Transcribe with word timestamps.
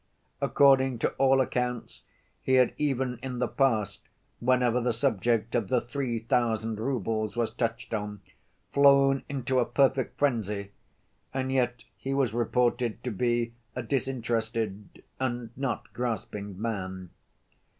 According 0.41 0.97
to 0.97 1.11
all 1.19 1.39
accounts, 1.41 2.05
he 2.41 2.55
had 2.55 2.73
even 2.79 3.19
in 3.21 3.37
the 3.37 3.47
past, 3.47 4.01
whenever 4.39 4.81
the 4.81 4.93
subject 4.93 5.53
of 5.53 5.67
the 5.67 5.79
three 5.79 6.17
thousand 6.17 6.79
roubles 6.79 7.37
was 7.37 7.51
touched 7.51 7.93
on, 7.93 8.21
flown 8.73 9.21
into 9.29 9.59
a 9.59 9.63
perfect 9.65 10.17
frenzy, 10.17 10.71
and 11.35 11.51
yet 11.51 11.83
he 11.95 12.15
was 12.15 12.33
reported 12.33 13.03
to 13.03 13.11
be 13.11 13.53
a 13.75 13.83
disinterested 13.83 15.03
and 15.19 15.51
not 15.55 15.93
grasping 15.93 16.59
man. 16.59 17.11